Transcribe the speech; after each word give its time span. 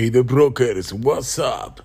Hey 0.00 0.12
The 0.12 0.22
Brokers, 0.22 0.92
what's 0.92 1.40
up? 1.40 1.82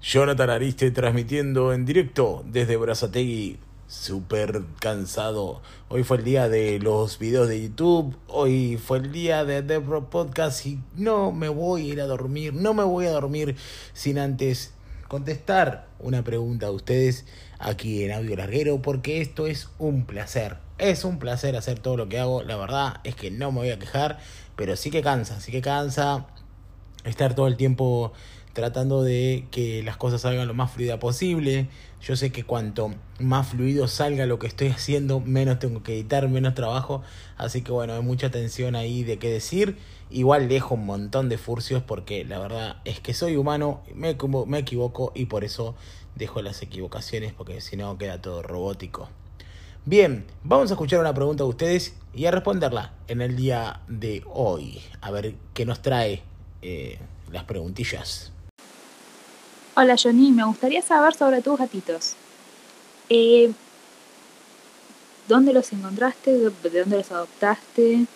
Jonathan 0.00 0.48
Ariste 0.48 0.90
transmitiendo 0.90 1.74
en 1.74 1.84
directo 1.84 2.42
desde 2.46 2.78
Brazategui, 2.78 3.58
súper 3.86 4.62
cansado. 4.80 5.60
Hoy 5.90 6.02
fue 6.02 6.16
el 6.16 6.24
día 6.24 6.48
de 6.48 6.78
los 6.78 7.18
videos 7.18 7.48
de 7.48 7.60
YouTube, 7.60 8.16
hoy 8.28 8.78
fue 8.78 8.96
el 8.96 9.12
día 9.12 9.44
de 9.44 9.62
The 9.62 9.76
Bro 9.76 10.08
Podcast 10.08 10.64
y 10.64 10.80
no 10.96 11.30
me 11.30 11.50
voy 11.50 11.82
a 11.82 11.92
ir 11.92 12.00
a 12.00 12.06
dormir, 12.06 12.54
no 12.54 12.72
me 12.72 12.84
voy 12.84 13.04
a 13.04 13.10
dormir 13.10 13.54
sin 13.92 14.18
antes 14.18 14.72
contestar 15.06 15.88
una 15.98 16.24
pregunta 16.24 16.68
a 16.68 16.70
ustedes 16.70 17.26
aquí 17.58 18.02
en 18.02 18.12
Audio 18.12 18.34
Larguero 18.36 18.80
porque 18.80 19.20
esto 19.20 19.46
es 19.46 19.68
un 19.76 20.06
placer. 20.06 20.56
Es 20.78 21.04
un 21.04 21.18
placer 21.18 21.54
hacer 21.54 21.80
todo 21.80 21.98
lo 21.98 22.08
que 22.08 22.18
hago, 22.18 22.42
la 22.42 22.56
verdad 22.56 23.00
es 23.04 23.14
que 23.14 23.30
no 23.30 23.52
me 23.52 23.58
voy 23.58 23.70
a 23.72 23.78
quejar, 23.78 24.20
pero 24.56 24.74
sí 24.74 24.90
que 24.90 25.02
cansa, 25.02 25.38
sí 25.38 25.52
que 25.52 25.60
cansa 25.60 26.28
estar 27.06 27.34
todo 27.34 27.46
el 27.46 27.56
tiempo 27.56 28.12
tratando 28.56 29.02
de 29.02 29.44
que 29.50 29.82
las 29.82 29.98
cosas 29.98 30.22
salgan 30.22 30.48
lo 30.48 30.54
más 30.54 30.70
fluida 30.70 30.98
posible. 30.98 31.68
Yo 32.00 32.16
sé 32.16 32.32
que 32.32 32.42
cuanto 32.42 32.94
más 33.20 33.48
fluido 33.48 33.86
salga 33.86 34.24
lo 34.24 34.38
que 34.38 34.46
estoy 34.46 34.68
haciendo, 34.68 35.20
menos 35.20 35.58
tengo 35.58 35.82
que 35.82 35.92
editar, 35.92 36.26
menos 36.30 36.54
trabajo. 36.54 37.02
Así 37.36 37.60
que 37.60 37.70
bueno, 37.70 37.92
hay 37.92 38.00
mucha 38.00 38.30
tensión 38.30 38.74
ahí 38.74 39.04
de 39.04 39.18
qué 39.18 39.30
decir. 39.30 39.76
Igual 40.08 40.48
dejo 40.48 40.74
un 40.74 40.86
montón 40.86 41.28
de 41.28 41.36
furcios 41.36 41.82
porque 41.82 42.24
la 42.24 42.38
verdad 42.38 42.76
es 42.86 42.98
que 42.98 43.12
soy 43.12 43.36
humano, 43.36 43.82
me, 43.94 44.16
me 44.46 44.58
equivoco 44.58 45.12
y 45.14 45.26
por 45.26 45.44
eso 45.44 45.74
dejo 46.14 46.40
las 46.40 46.62
equivocaciones 46.62 47.34
porque 47.34 47.60
si 47.60 47.76
no 47.76 47.98
queda 47.98 48.22
todo 48.22 48.40
robótico. 48.40 49.10
Bien, 49.84 50.24
vamos 50.44 50.70
a 50.70 50.74
escuchar 50.74 51.00
una 51.00 51.12
pregunta 51.12 51.44
de 51.44 51.50
ustedes 51.50 51.94
y 52.14 52.24
a 52.24 52.30
responderla 52.30 52.94
en 53.06 53.20
el 53.20 53.36
día 53.36 53.82
de 53.86 54.22
hoy. 54.32 54.80
A 55.02 55.10
ver 55.10 55.34
qué 55.52 55.66
nos 55.66 55.82
trae 55.82 56.22
eh, 56.68 56.98
las 57.30 57.44
preguntillas. 57.44 58.32
Hola 59.76 59.94
Johnny, 59.96 60.32
me 60.32 60.44
gustaría 60.44 60.82
saber 60.82 61.14
sobre 61.14 61.40
tus 61.40 61.56
gatitos. 61.56 62.16
Eh, 63.08 63.52
¿Dónde 65.28 65.52
los 65.52 65.72
encontraste? 65.72 66.32
¿De 66.32 66.80
dónde 66.80 66.96
los 66.96 67.12
adoptaste? 67.12 68.06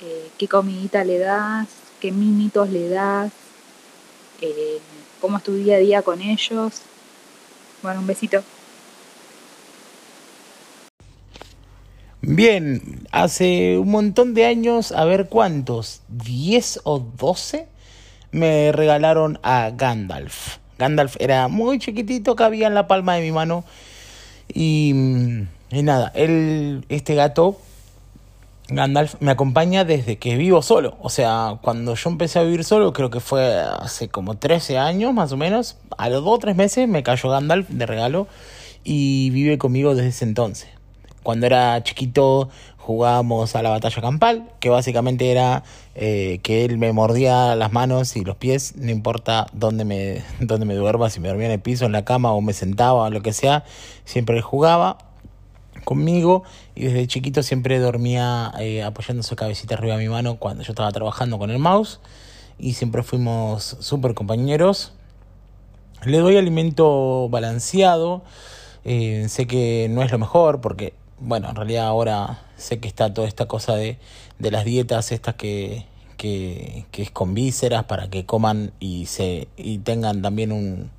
Eh, 0.00 0.30
¿Qué 0.38 0.46
comidita 0.46 1.02
le 1.02 1.18
das? 1.18 1.66
¿Qué 1.98 2.12
mimitos 2.12 2.70
le 2.70 2.88
das? 2.88 3.32
¿Cómo 5.20 5.38
es 5.38 5.42
tu 5.42 5.54
día 5.54 5.74
a 5.74 5.80
día 5.80 6.02
con 6.02 6.20
ellos? 6.20 6.82
Bueno, 7.82 7.98
un 7.98 8.06
besito. 8.06 8.44
Bien, 12.22 12.99
hace 13.12 13.78
un 13.78 13.90
montón 13.90 14.34
de 14.34 14.46
años, 14.46 14.92
a 14.92 15.04
ver 15.04 15.28
cuántos, 15.28 16.02
10 16.08 16.80
o 16.84 16.98
12, 16.98 17.66
me 18.32 18.72
regalaron 18.72 19.38
a 19.42 19.70
Gandalf. 19.70 20.58
Gandalf 20.78 21.16
era 21.18 21.48
muy 21.48 21.78
chiquitito, 21.78 22.36
cabía 22.36 22.66
en 22.66 22.74
la 22.74 22.86
palma 22.86 23.14
de 23.14 23.22
mi 23.22 23.32
mano. 23.32 23.64
Y, 24.52 24.92
mm, 24.94 25.48
y 25.72 25.82
nada, 25.82 26.10
él, 26.14 26.84
este 26.88 27.14
gato, 27.14 27.58
Gandalf, 28.68 29.16
me 29.20 29.32
acompaña 29.32 29.84
desde 29.84 30.16
que 30.18 30.36
vivo 30.36 30.62
solo. 30.62 30.96
O 31.00 31.10
sea, 31.10 31.58
cuando 31.60 31.94
yo 31.96 32.10
empecé 32.10 32.38
a 32.38 32.42
vivir 32.42 32.64
solo, 32.64 32.92
creo 32.92 33.10
que 33.10 33.20
fue 33.20 33.60
hace 33.60 34.08
como 34.08 34.36
13 34.36 34.78
años 34.78 35.12
más 35.12 35.32
o 35.32 35.36
menos. 35.36 35.76
A 35.98 36.08
los 36.08 36.24
2 36.24 36.34
o 36.34 36.38
3 36.38 36.56
meses 36.56 36.88
me 36.88 37.02
cayó 37.02 37.30
Gandalf 37.30 37.68
de 37.68 37.86
regalo 37.86 38.28
y 38.84 39.30
vive 39.30 39.58
conmigo 39.58 39.94
desde 39.94 40.10
ese 40.10 40.24
entonces. 40.24 40.68
Cuando 41.22 41.46
era 41.46 41.82
chiquito 41.82 42.48
jugábamos 42.90 43.54
a 43.54 43.62
la 43.62 43.70
batalla 43.70 44.02
campal, 44.02 44.50
que 44.58 44.68
básicamente 44.68 45.30
era 45.30 45.62
eh, 45.94 46.40
que 46.42 46.64
él 46.64 46.76
me 46.76 46.92
mordía 46.92 47.54
las 47.54 47.72
manos 47.72 48.16
y 48.16 48.24
los 48.24 48.34
pies, 48.34 48.74
no 48.74 48.90
importa 48.90 49.46
dónde 49.52 49.84
me, 49.84 50.24
dónde 50.40 50.66
me 50.66 50.74
duerma, 50.74 51.08
si 51.08 51.20
me 51.20 51.28
dormía 51.28 51.46
en 51.46 51.52
el 51.52 51.60
piso, 51.60 51.84
en 51.84 51.92
la 51.92 52.04
cama 52.04 52.32
o 52.32 52.40
me 52.40 52.52
sentaba 52.52 53.04
o 53.04 53.10
lo 53.10 53.22
que 53.22 53.32
sea, 53.32 53.62
siempre 54.04 54.42
jugaba 54.42 54.98
conmigo 55.84 56.42
y 56.74 56.86
desde 56.86 57.06
chiquito 57.06 57.44
siempre 57.44 57.78
dormía 57.78 58.52
eh, 58.58 58.82
apoyando 58.82 59.22
su 59.22 59.36
cabecita 59.36 59.74
arriba 59.76 59.96
de 59.96 60.02
mi 60.02 60.08
mano 60.08 60.36
cuando 60.40 60.64
yo 60.64 60.72
estaba 60.72 60.90
trabajando 60.90 61.38
con 61.38 61.50
el 61.50 61.60
mouse 61.60 62.00
y 62.58 62.72
siempre 62.72 63.04
fuimos 63.04 63.76
súper 63.78 64.14
compañeros. 64.14 64.92
Le 66.04 66.18
doy 66.18 66.36
alimento 66.36 67.28
balanceado, 67.28 68.22
eh, 68.84 69.26
sé 69.28 69.46
que 69.46 69.86
no 69.88 70.02
es 70.02 70.10
lo 70.10 70.18
mejor 70.18 70.60
porque 70.60 70.92
bueno, 71.20 71.50
en 71.50 71.54
realidad 71.54 71.86
ahora 71.86 72.40
sé 72.60 72.78
que 72.78 72.88
está 72.88 73.12
toda 73.12 73.26
esta 73.26 73.46
cosa 73.46 73.74
de, 73.74 73.98
de 74.38 74.50
las 74.50 74.64
dietas 74.64 75.12
estas 75.12 75.34
que, 75.34 75.84
que, 76.16 76.84
que, 76.90 77.02
es 77.02 77.10
con 77.10 77.34
vísceras 77.34 77.84
para 77.84 78.08
que 78.10 78.26
coman 78.26 78.72
y 78.78 79.06
se 79.06 79.48
y 79.56 79.78
tengan 79.78 80.22
también 80.22 80.52
un 80.52 80.90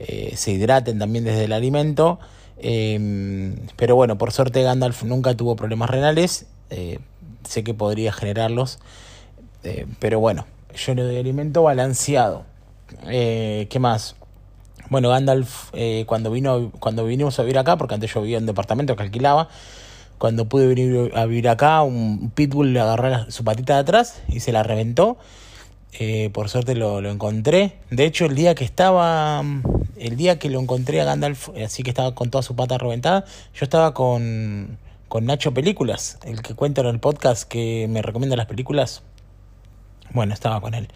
eh, 0.00 0.32
se 0.36 0.52
hidraten 0.52 0.98
también 0.98 1.24
desde 1.24 1.44
el 1.44 1.52
alimento. 1.52 2.18
Em, 2.60 3.54
pero 3.76 3.94
bueno 3.94 4.18
por 4.18 4.32
suerte 4.32 4.62
Gandalf 4.64 5.04
nunca 5.04 5.36
tuvo 5.36 5.54
problemas 5.54 5.90
renales 5.90 6.46
eh, 6.70 6.98
sé 7.44 7.62
que 7.62 7.72
podría 7.72 8.12
generarlos 8.12 8.80
eh, 9.62 9.86
pero 10.00 10.18
bueno 10.18 10.44
yo 10.74 10.94
le 10.94 11.02
doy 11.02 11.16
alimento 11.16 11.62
balanceado. 11.62 12.44
Qué 13.06 13.78
más 13.80 14.16
bueno, 14.90 15.10
Gandalf, 15.10 15.70
cuando 16.06 16.30
vino, 16.30 16.72
cuando 16.80 17.04
vinimos 17.04 17.38
a 17.38 17.42
vivir 17.42 17.58
acá, 17.58 17.76
porque 17.76 17.94
antes 17.94 18.14
yo 18.14 18.22
vivía 18.22 18.38
en 18.38 18.44
un 18.44 18.46
departamento 18.46 18.96
que 18.96 19.02
alquilaba, 19.02 19.48
cuando 20.18 20.48
pude 20.48 20.66
venir 20.66 21.12
a 21.14 21.26
vivir 21.26 21.48
acá, 21.48 21.82
un 21.82 22.30
pitbull 22.34 22.72
le 22.72 22.80
agarró 22.80 23.30
su 23.30 23.44
patita 23.44 23.74
de 23.74 23.80
atrás 23.80 24.22
y 24.28 24.40
se 24.40 24.52
la 24.52 24.62
reventó. 24.62 25.16
Eh, 25.92 26.30
por 26.32 26.48
suerte 26.48 26.74
lo, 26.74 26.98
encontré. 27.08 27.78
De 27.90 28.04
hecho, 28.04 28.26
el 28.26 28.34
día 28.34 28.54
que 28.54 28.64
estaba, 28.64 29.42
el 29.96 30.16
día 30.16 30.38
que 30.38 30.50
lo 30.50 30.60
encontré 30.60 31.00
a 31.00 31.04
Gandalf, 31.04 31.48
eh, 31.54 31.64
así 31.64 31.82
que 31.82 31.90
estaba 31.90 32.14
con 32.14 32.30
toda 32.30 32.42
su 32.42 32.54
pata 32.54 32.78
reventada, 32.78 33.24
yo 33.54 33.64
estaba 33.64 33.94
con, 33.94 34.78
con 35.08 35.24
Nacho 35.24 35.54
Películas, 35.54 36.18
el 36.24 36.42
que 36.42 36.54
cuenta 36.54 36.82
en 36.82 36.88
el 36.88 37.00
podcast 37.00 37.48
que 37.48 37.86
me 37.88 38.02
recomienda 38.02 38.36
las 38.36 38.46
películas. 38.46 39.02
Bueno, 40.10 40.34
estaba 40.34 40.60
con 40.60 40.74
él. 40.74 40.88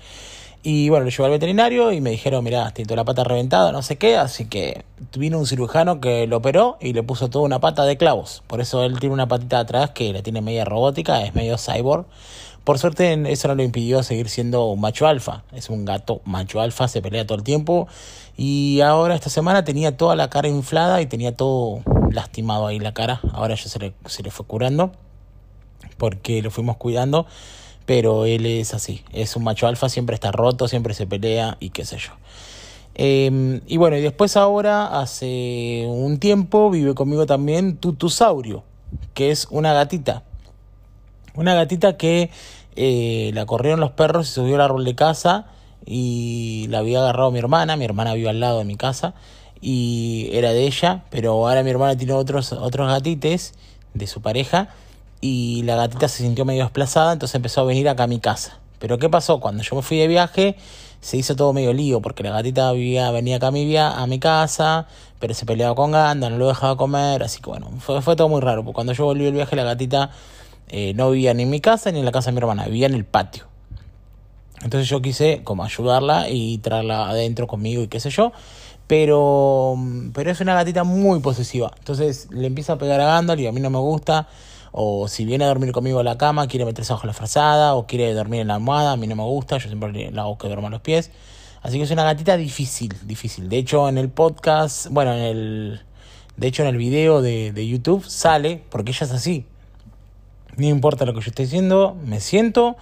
Y 0.64 0.90
bueno, 0.90 1.04
lo 1.04 1.10
llevé 1.10 1.24
al 1.24 1.30
veterinario 1.32 1.90
y 1.90 2.00
me 2.00 2.10
dijeron, 2.10 2.44
mira, 2.44 2.70
tiene 2.70 2.94
la 2.94 3.04
pata 3.04 3.24
reventada, 3.24 3.72
no 3.72 3.82
sé 3.82 3.98
qué, 3.98 4.16
así 4.16 4.44
que 4.44 4.84
vino 5.16 5.40
un 5.40 5.46
cirujano 5.46 6.00
que 6.00 6.28
lo 6.28 6.36
operó 6.36 6.78
y 6.80 6.92
le 6.92 7.02
puso 7.02 7.28
toda 7.28 7.44
una 7.44 7.58
pata 7.58 7.84
de 7.84 7.96
clavos. 7.96 8.44
Por 8.46 8.60
eso 8.60 8.84
él 8.84 9.00
tiene 9.00 9.12
una 9.12 9.26
patita 9.26 9.58
atrás 9.58 9.90
que 9.90 10.12
la 10.12 10.22
tiene 10.22 10.40
media 10.40 10.64
robótica, 10.64 11.24
es 11.24 11.34
medio 11.34 11.56
cyborg. 11.58 12.06
Por 12.62 12.78
suerte 12.78 13.20
eso 13.32 13.48
no 13.48 13.56
lo 13.56 13.64
impidió 13.64 14.04
seguir 14.04 14.28
siendo 14.28 14.66
un 14.66 14.80
macho 14.80 15.08
alfa. 15.08 15.42
Es 15.52 15.68
un 15.68 15.84
gato 15.84 16.20
macho 16.24 16.60
alfa, 16.60 16.86
se 16.86 17.02
pelea 17.02 17.26
todo 17.26 17.38
el 17.38 17.42
tiempo. 17.42 17.88
Y 18.36 18.82
ahora 18.82 19.16
esta 19.16 19.30
semana 19.30 19.64
tenía 19.64 19.96
toda 19.96 20.14
la 20.14 20.30
cara 20.30 20.46
inflada 20.46 21.02
y 21.02 21.06
tenía 21.06 21.34
todo 21.34 21.80
lastimado 22.12 22.68
ahí 22.68 22.78
la 22.78 22.94
cara. 22.94 23.20
Ahora 23.32 23.56
ya 23.56 23.68
se 23.68 23.80
le, 23.80 23.94
se 24.06 24.22
le 24.22 24.30
fue 24.30 24.46
curando 24.46 24.92
porque 25.98 26.40
lo 26.40 26.52
fuimos 26.52 26.76
cuidando 26.76 27.26
pero 27.86 28.24
él 28.26 28.46
es 28.46 28.74
así, 28.74 29.02
es 29.12 29.36
un 29.36 29.44
macho 29.44 29.66
alfa, 29.66 29.88
siempre 29.88 30.14
está 30.14 30.32
roto, 30.32 30.68
siempre 30.68 30.94
se 30.94 31.06
pelea 31.06 31.56
y 31.60 31.70
qué 31.70 31.84
sé 31.84 31.98
yo. 31.98 32.12
Em, 32.94 33.60
y 33.66 33.76
bueno, 33.78 33.96
y 33.96 34.02
después 34.02 34.36
ahora, 34.36 35.00
hace 35.00 35.84
un 35.88 36.18
tiempo, 36.18 36.70
vive 36.70 36.94
conmigo 36.94 37.26
también 37.26 37.76
Tutusaurio, 37.76 38.64
que 39.14 39.30
es 39.30 39.48
una 39.50 39.72
gatita. 39.72 40.24
Una 41.34 41.54
gatita 41.54 41.96
que 41.96 42.30
eh, 42.76 43.30
la 43.34 43.46
corrieron 43.46 43.80
los 43.80 43.92
perros 43.92 44.28
y 44.28 44.32
subió 44.32 44.56
al 44.56 44.60
árbol 44.60 44.84
de 44.84 44.94
casa 44.94 45.46
y 45.86 46.66
la 46.68 46.78
había 46.78 47.00
agarrado 47.00 47.30
mi 47.30 47.38
hermana, 47.38 47.76
mi 47.76 47.84
hermana 47.84 48.14
vive 48.14 48.28
al 48.28 48.40
lado 48.40 48.58
de 48.58 48.64
mi 48.64 48.76
casa 48.76 49.14
y 49.60 50.28
era 50.32 50.52
de 50.52 50.66
ella, 50.66 51.04
pero 51.10 51.32
ahora 51.32 51.62
mi 51.62 51.70
hermana 51.70 51.96
tiene 51.96 52.12
otros, 52.12 52.52
otros 52.52 52.88
gatites 52.88 53.54
de 53.94 54.06
su 54.06 54.20
pareja 54.20 54.68
y 55.22 55.62
la 55.62 55.76
gatita 55.76 56.08
se 56.08 56.24
sintió 56.24 56.44
medio 56.44 56.64
desplazada, 56.64 57.14
entonces 57.14 57.36
empezó 57.36 57.62
a 57.62 57.64
venir 57.64 57.88
acá 57.88 58.02
a 58.02 58.06
mi 58.06 58.18
casa. 58.18 58.58
Pero 58.78 58.98
¿qué 58.98 59.08
pasó? 59.08 59.40
Cuando 59.40 59.62
yo 59.62 59.76
me 59.76 59.82
fui 59.82 59.96
de 59.96 60.08
viaje, 60.08 60.56
se 61.00 61.16
hizo 61.16 61.36
todo 61.36 61.52
medio 61.52 61.72
lío, 61.72 62.02
porque 62.02 62.24
la 62.24 62.30
gatita 62.30 62.72
venía 62.72 63.36
acá 63.36 63.46
a 63.46 63.50
mi, 63.52 63.76
a 63.76 64.06
mi 64.06 64.18
casa, 64.18 64.88
pero 65.20 65.32
se 65.32 65.46
peleaba 65.46 65.74
con 65.76 65.92
Ganda, 65.92 66.28
no 66.28 66.36
lo 66.36 66.48
dejaba 66.48 66.76
comer, 66.76 67.22
así 67.22 67.40
que 67.40 67.48
bueno, 67.48 67.70
fue, 67.78 68.02
fue 68.02 68.16
todo 68.16 68.28
muy 68.28 68.40
raro, 68.40 68.64
porque 68.64 68.74
cuando 68.74 68.92
yo 68.92 69.04
volví 69.04 69.24
del 69.24 69.34
viaje, 69.34 69.54
la 69.54 69.62
gatita 69.62 70.10
eh, 70.68 70.92
no 70.94 71.10
vivía 71.12 71.32
ni 71.34 71.44
en 71.44 71.50
mi 71.50 71.60
casa 71.60 71.92
ni 71.92 72.00
en 72.00 72.04
la 72.04 72.12
casa 72.12 72.30
de 72.30 72.32
mi 72.32 72.38
hermana, 72.38 72.66
vivía 72.66 72.86
en 72.86 72.94
el 72.94 73.04
patio. 73.04 73.44
Entonces 74.62 74.88
yo 74.88 75.00
quise 75.02 75.42
como 75.44 75.64
ayudarla 75.64 76.28
y 76.28 76.58
traerla 76.58 77.08
adentro 77.08 77.46
conmigo 77.46 77.82
y 77.82 77.88
qué 77.88 78.00
sé 78.00 78.10
yo. 78.10 78.32
Pero, 78.86 79.76
pero 80.12 80.30
es 80.30 80.40
una 80.40 80.54
gatita 80.54 80.84
muy 80.84 81.20
posesiva. 81.20 81.72
Entonces 81.78 82.28
le 82.30 82.46
empieza 82.46 82.74
a 82.74 82.78
pegar 82.78 83.00
a 83.00 83.06
Gandalf 83.06 83.40
y 83.40 83.46
a 83.46 83.52
mí 83.52 83.60
no 83.60 83.70
me 83.70 83.78
gusta 83.78 84.28
o 84.72 85.06
si 85.06 85.24
viene 85.24 85.44
a 85.44 85.48
dormir 85.48 85.72
conmigo 85.72 86.00
a 86.00 86.04
la 86.04 86.18
cama, 86.18 86.48
quiere 86.48 86.64
meterse 86.64 86.92
bajo 86.92 87.06
la 87.06 87.12
frazada, 87.12 87.74
o 87.74 87.86
quiere 87.86 88.12
dormir 88.14 88.40
en 88.40 88.48
la 88.48 88.54
almohada, 88.54 88.92
a 88.92 88.96
mí 88.96 89.06
no 89.06 89.14
me 89.14 89.22
gusta, 89.22 89.58
yo 89.58 89.68
siempre 89.68 89.92
le 89.92 90.18
hago 90.18 90.38
que 90.38 90.48
duerma 90.48 90.70
los 90.70 90.80
pies. 90.80 91.10
Así 91.62 91.76
que 91.76 91.84
es 91.84 91.90
una 91.90 92.04
gatita 92.04 92.36
difícil, 92.36 92.92
difícil. 93.04 93.48
De 93.48 93.58
hecho, 93.58 93.88
en 93.88 93.98
el 93.98 94.08
podcast, 94.08 94.88
bueno, 94.88 95.12
en 95.12 95.20
el, 95.20 95.80
de 96.36 96.46
hecho 96.48 96.62
en 96.62 96.70
el 96.70 96.76
video 96.76 97.22
de, 97.22 97.52
de 97.52 97.68
YouTube 97.68 98.04
sale, 98.04 98.64
porque 98.70 98.90
ella 98.90 99.06
es 99.06 99.12
así. 99.12 99.46
No 100.56 100.66
importa 100.66 101.04
lo 101.04 101.14
que 101.14 101.20
yo 101.20 101.28
esté 101.28 101.44
diciendo, 101.44 101.96
me 102.04 102.20
siento 102.20 102.76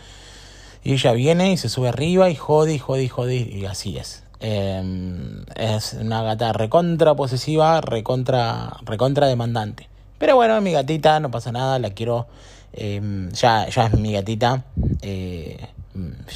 Y 0.82 0.94
ella 0.94 1.12
viene 1.12 1.52
y 1.52 1.56
se 1.56 1.68
sube 1.68 1.88
arriba 1.88 2.30
y 2.30 2.34
jode 2.34 2.74
y 2.74 2.78
jode 2.78 3.02
y 3.04 3.08
jode 3.08 3.36
y 3.36 3.66
así 3.66 3.98
es. 3.98 4.24
Em, 4.40 5.44
es 5.54 5.92
una 5.92 6.22
gata 6.22 6.54
recontra 6.54 7.14
posesiva, 7.14 7.82
recontra, 7.82 8.78
recontra 8.86 9.26
demandante. 9.26 9.89
Pero 10.20 10.36
bueno, 10.36 10.60
mi 10.60 10.72
gatita, 10.72 11.18
no 11.18 11.30
pasa 11.30 11.50
nada, 11.50 11.78
la 11.78 11.90
quiero. 11.90 12.26
Em, 12.74 13.32
ya, 13.32 13.66
ya 13.70 13.86
es 13.86 13.94
mi 13.98 14.12
gatita, 14.12 14.64
eh, 15.00 15.56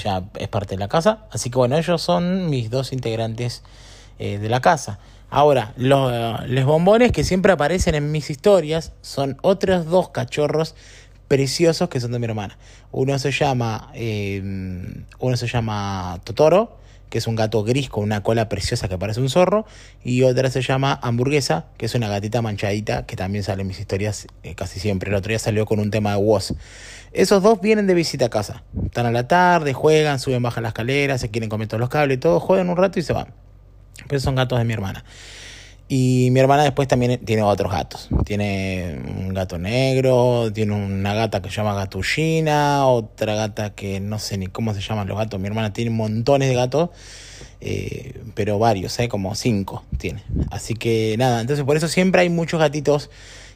ya 0.02 0.24
es 0.38 0.48
parte 0.48 0.76
de 0.76 0.78
la 0.78 0.88
casa. 0.88 1.26
Así 1.30 1.50
que 1.50 1.58
bueno, 1.58 1.76
ellos 1.76 2.00
son 2.00 2.48
mis 2.48 2.70
dos 2.70 2.94
integrantes 2.94 3.62
eh, 4.18 4.38
de 4.38 4.48
la 4.48 4.62
casa. 4.62 5.00
Ahora, 5.28 5.74
los, 5.76 6.48
los 6.48 6.64
bombones 6.64 7.12
que 7.12 7.24
siempre 7.24 7.52
aparecen 7.52 7.94
en 7.94 8.10
mis 8.10 8.30
historias 8.30 8.92
son 9.02 9.36
otros 9.42 9.84
dos 9.84 10.08
cachorros 10.08 10.74
preciosos 11.28 11.90
que 11.90 12.00
son 12.00 12.12
de 12.12 12.18
mi 12.18 12.24
hermana. 12.24 12.56
Uno 12.90 13.18
se 13.18 13.32
llama, 13.32 13.90
em, 13.92 15.04
uno 15.18 15.36
se 15.36 15.46
llama 15.46 16.20
Totoro 16.24 16.78
que 17.14 17.18
es 17.18 17.28
un 17.28 17.36
gato 17.36 17.62
gris 17.62 17.88
con 17.90 18.02
una 18.02 18.24
cola 18.24 18.48
preciosa 18.48 18.88
que 18.88 18.98
parece 18.98 19.20
un 19.20 19.30
zorro, 19.30 19.66
y 20.02 20.24
otra 20.24 20.50
se 20.50 20.62
llama 20.62 20.98
Hamburguesa, 21.00 21.66
que 21.78 21.86
es 21.86 21.94
una 21.94 22.08
gatita 22.08 22.42
manchadita 22.42 23.06
que 23.06 23.14
también 23.14 23.44
sale 23.44 23.62
en 23.62 23.68
mis 23.68 23.78
historias 23.78 24.26
eh, 24.42 24.56
casi 24.56 24.80
siempre. 24.80 25.10
El 25.10 25.14
otro 25.14 25.28
día 25.28 25.38
salió 25.38 25.64
con 25.64 25.78
un 25.78 25.92
tema 25.92 26.10
de 26.10 26.16
Woz. 26.16 26.54
Esos 27.12 27.40
dos 27.40 27.60
vienen 27.60 27.86
de 27.86 27.94
visita 27.94 28.24
a 28.24 28.30
casa. 28.30 28.64
Están 28.84 29.06
a 29.06 29.12
la 29.12 29.28
tarde, 29.28 29.74
juegan, 29.74 30.18
suben, 30.18 30.42
bajan 30.42 30.64
las 30.64 30.70
escaleras, 30.70 31.20
se 31.20 31.30
quieren 31.30 31.48
comer 31.48 31.68
todos 31.68 31.78
los 31.78 31.88
cables 31.88 32.16
y 32.16 32.18
todo, 32.18 32.40
juegan 32.40 32.68
un 32.68 32.76
rato 32.76 32.98
y 32.98 33.02
se 33.02 33.12
van. 33.12 33.28
Pero 34.08 34.18
son 34.18 34.34
gatos 34.34 34.58
de 34.58 34.64
mi 34.64 34.72
hermana. 34.72 35.04
Y 35.86 36.30
mi 36.30 36.40
hermana 36.40 36.62
después 36.62 36.88
también 36.88 37.20
tiene 37.24 37.42
otros 37.42 37.70
gatos. 37.70 38.08
Tiene 38.24 38.98
un 39.18 39.34
gato 39.34 39.58
negro, 39.58 40.50
tiene 40.52 40.74
una 40.74 41.12
gata 41.12 41.42
que 41.42 41.50
se 41.50 41.56
llama 41.56 41.74
gatullina, 41.74 42.86
otra 42.86 43.34
gata 43.34 43.74
que 43.74 44.00
no 44.00 44.18
sé 44.18 44.38
ni 44.38 44.46
cómo 44.46 44.72
se 44.72 44.80
llaman 44.80 45.06
los 45.06 45.18
gatos. 45.18 45.38
Mi 45.38 45.46
hermana 45.46 45.74
tiene 45.74 45.90
montones 45.90 46.48
de 46.48 46.54
gatos, 46.54 46.88
eh, 47.60 48.22
pero 48.34 48.58
varios, 48.58 48.98
¿eh? 48.98 49.08
como 49.08 49.34
cinco 49.34 49.84
tiene. 49.98 50.22
Así 50.50 50.74
que 50.74 51.16
nada, 51.18 51.42
entonces 51.42 51.66
por 51.66 51.76
eso 51.76 51.88
siempre 51.88 52.22
hay 52.22 52.30
muchos 52.30 52.60
gatitos 52.60 53.10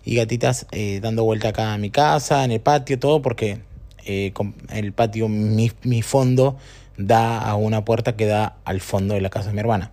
y 0.05 0.17
gatitas 0.17 0.67
eh, 0.73 1.01
dando 1.03 1.25
vuelta 1.25 1.49
acá 1.49 1.73
a 1.73 1.79
mi 1.79 1.91
casa, 1.91 2.45
en 2.45 2.53
el 2.53 2.61
patio, 2.61 2.99
todo, 2.99 3.23
porque 3.23 3.61
eh, 4.05 4.33
el 4.71 4.93
patio, 4.93 5.29
mi, 5.29 5.73
mi 5.83 6.03
fondo, 6.03 6.59
da 6.99 7.39
a 7.39 7.55
una 7.55 7.85
puerta 7.85 8.17
que 8.17 8.27
da 8.27 8.57
al 8.65 8.81
fondo 8.83 9.15
de 9.15 9.23
la 9.23 9.31
casa 9.31 9.49
de 9.49 9.55
mi 9.55 9.61
hermana. 9.61 9.93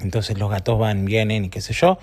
Entonces 0.00 0.38
los 0.38 0.50
gatos 0.50 0.78
van, 0.78 1.04
vienen 1.04 1.46
y 1.46 1.48
qué 1.48 1.60
sé 1.60 1.72
yo. 1.72 1.98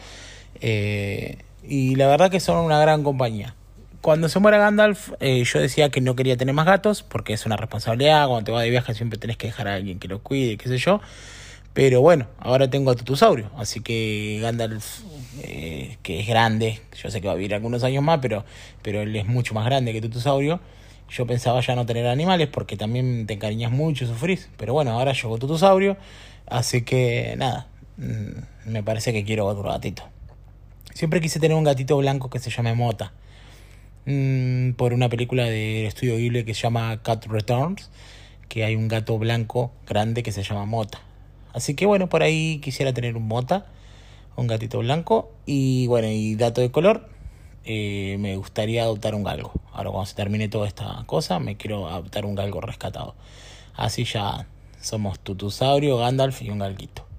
Eh, 0.62 1.38
y 1.64 1.96
la 1.96 2.08
verdad 2.08 2.30
que 2.30 2.40
son 2.40 2.58
una 2.58 2.80
gran 2.80 3.04
compañía. 3.04 3.56
Cuando 4.02 4.28
se 4.28 4.40
muera 4.40 4.58
Gandalf, 4.58 5.12
eh, 5.22 5.44
yo 5.46 5.60
decía 5.60 5.90
que 5.90 6.02
no 6.02 6.16
quería 6.16 6.36
tener 6.36 6.54
más 6.54 6.66
gatos 6.66 7.04
porque 7.04 7.34
es 7.34 7.46
una 7.46 7.56
responsabilidad. 7.56 8.28
Cuando 8.28 8.44
te 8.44 8.52
vas 8.52 8.64
de 8.64 8.70
viaje 8.70 8.94
siempre 8.94 9.18
tenés 9.18 9.38
que 9.38 9.48
dejar 9.48 9.68
a 9.68 9.76
alguien 9.76 10.00
que 10.00 10.08
lo 10.08 10.22
cuide, 10.22 10.58
qué 10.58 10.68
sé 10.68 10.78
yo. 10.78 11.00
Pero 11.74 12.02
bueno, 12.02 12.28
ahora 12.38 12.70
tengo 12.70 12.92
a 12.92 12.96
Tutusaurio. 12.96 13.50
Así 13.58 13.80
que 13.80 14.40
Gandalf, 14.42 15.02
eh, 15.42 15.98
que 16.04 16.20
es 16.20 16.28
grande, 16.28 16.82
yo 17.02 17.10
sé 17.10 17.22
que 17.22 17.28
va 17.28 17.34
a 17.34 17.36
vivir 17.38 17.56
algunos 17.56 17.84
años 17.84 18.04
más, 18.04 18.20
pero, 18.22 18.46
pero 18.82 19.02
él 19.02 19.16
es 19.16 19.26
mucho 19.26 19.54
más 19.54 19.66
grande 19.66 19.94
que 19.94 20.02
Tutusaurio. 20.02 20.60
Yo 21.10 21.26
pensaba 21.26 21.62
ya 21.62 21.76
no 21.76 21.86
tener 21.86 22.08
animales 22.08 22.48
porque 22.48 22.76
también 22.78 23.26
te 23.26 23.34
encariñas 23.34 23.72
mucho 23.72 24.04
y 24.06 24.08
sufrís. 24.08 24.50
Pero 24.58 24.74
bueno, 24.74 24.92
ahora 24.92 25.14
llegó 25.14 25.38
Tutusaurio. 25.38 25.98
Así 26.46 26.84
que 26.84 27.36
nada, 27.38 27.68
me 27.98 28.84
parece 28.84 29.14
que 29.14 29.24
quiero 29.24 29.46
otro 29.46 29.64
gatito. 29.64 30.04
Siempre 30.94 31.22
quise 31.22 31.40
tener 31.40 31.58
un 31.58 31.64
gatito 31.64 31.98
blanco 31.98 32.30
que 32.30 32.40
se 32.40 32.50
llame 32.50 32.74
Mota. 32.76 33.14
Mm, 34.06 34.74
por 34.74 34.94
una 34.94 35.08
película 35.10 35.46
de 35.46 35.88
estudio 35.88 36.18
Ghibli 36.18 36.44
que 36.44 36.54
se 36.54 36.62
llama 36.62 37.02
Cat 37.04 37.26
Returns, 37.26 37.90
que 38.50 38.66
hay 38.66 38.76
un 38.76 38.88
gato 38.88 39.18
blanco 39.18 39.72
grande 39.88 40.24
que 40.24 40.32
se 40.32 40.44
llama 40.44 40.66
Mota. 40.66 41.00
Así 41.54 41.74
que 41.76 41.86
bueno, 41.86 42.10
por 42.10 42.22
ahí 42.24 42.60
quisiera 42.60 42.94
tener 42.94 43.16
un 43.16 43.28
Mota, 43.28 43.66
un 44.36 44.48
gatito 44.48 44.80
blanco. 44.80 45.32
Y 45.46 45.88
bueno, 45.88 46.08
y 46.10 46.36
dato 46.36 46.62
de 46.62 46.72
color, 46.72 47.10
eh, 47.66 48.18
me 48.20 48.36
gustaría 48.36 48.84
adoptar 48.84 49.16
un 49.16 49.24
galgo. 49.24 49.54
Ahora 49.72 49.90
cuando 49.92 50.06
se 50.06 50.16
termine 50.16 50.50
toda 50.50 50.68
esta 50.68 51.04
cosa, 51.06 51.40
me 51.40 51.56
quiero 51.58 51.88
adoptar 51.88 52.26
un 52.26 52.36
galgo 52.36 52.62
rescatado. 52.62 53.16
Así 53.76 54.04
ya 54.04 54.48
somos 54.82 55.20
Tutusaurio, 55.20 55.98
Gandalf 55.98 56.42
y 56.42 56.50
un 56.50 56.60
galguito. 56.60 57.13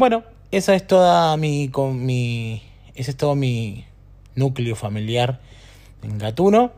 Bueno, 0.00 0.24
esa 0.50 0.74
es 0.74 0.86
toda 0.86 1.36
mi, 1.36 1.68
con 1.68 2.06
mi 2.06 2.62
ese 2.94 3.10
es 3.10 3.18
todo 3.18 3.34
mi 3.34 3.84
núcleo 4.34 4.74
familiar 4.74 5.42
en 6.02 6.16
Gatuno. 6.16 6.72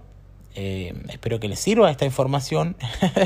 Eh, 0.57 0.93
espero 1.09 1.39
que 1.39 1.47
les 1.47 1.61
sirva 1.61 1.89
esta 1.89 2.05
información. 2.05 2.75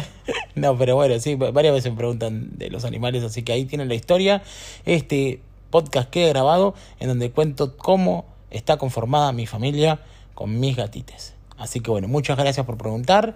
no, 0.54 0.76
pero 0.76 0.96
bueno, 0.96 1.18
sí, 1.18 1.34
varias 1.36 1.72
veces 1.72 1.92
me 1.92 1.96
preguntan 1.96 2.58
de 2.58 2.68
los 2.68 2.84
animales, 2.84 3.24
así 3.24 3.42
que 3.42 3.54
ahí 3.54 3.64
tienen 3.64 3.88
la 3.88 3.94
historia. 3.94 4.42
Este 4.84 5.40
podcast 5.70 6.10
que 6.10 6.26
he 6.26 6.28
grabado 6.28 6.74
en 7.00 7.08
donde 7.08 7.30
cuento 7.30 7.78
cómo 7.78 8.26
está 8.50 8.76
conformada 8.76 9.32
mi 9.32 9.46
familia 9.46 10.00
con 10.34 10.60
mis 10.60 10.76
gatites. 10.76 11.32
Así 11.56 11.80
que 11.80 11.90
bueno, 11.90 12.06
muchas 12.06 12.36
gracias 12.36 12.66
por 12.66 12.76
preguntar. 12.76 13.34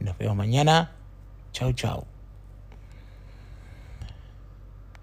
Nos 0.00 0.16
vemos 0.16 0.36
mañana. 0.36 0.92
Chau, 1.52 1.74
chau. 1.74 2.06